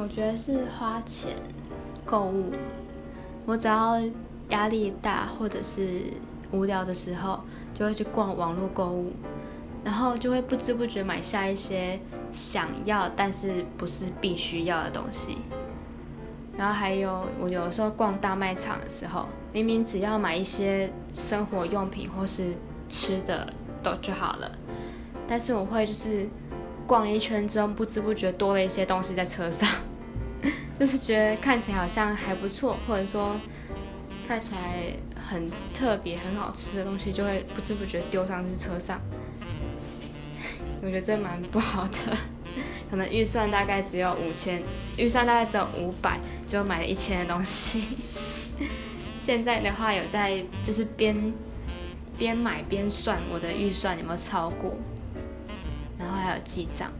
[0.00, 1.34] 我觉得是花钱
[2.04, 2.52] 购物。
[3.44, 4.00] 我只要
[4.50, 6.04] 压力大或者是
[6.52, 7.40] 无聊的时候，
[7.74, 9.12] 就会去逛网络购物，
[9.82, 11.98] 然后就会不知不觉买下一些
[12.30, 15.38] 想要但是不是必须要的东西。
[16.56, 22.54] 然后还有，我有时候逛大卖场的时候，明明只要买一些生活用品或是
[22.88, 23.52] 吃的
[23.82, 24.52] 都就好了，
[25.26, 26.28] 但是我会就是
[26.88, 29.68] 逛了一圈之后，不知不觉多了一些东西在车上，
[30.80, 33.36] 就是觉得看起来好像还不错，或者说
[34.26, 38.98] 看起来很特别、很好吃的东西，就会不知不觉丢上去车上。
[40.80, 42.16] 我觉得这蛮不好的。
[42.90, 44.62] 可能预算大概只有五千，
[44.96, 47.84] 预算大概只有五百，就买了一千的东西。
[49.20, 51.34] 现在的话有在就是边
[52.16, 54.74] 边买边算我的预算有没有超过，
[55.98, 56.90] 然后还有记账。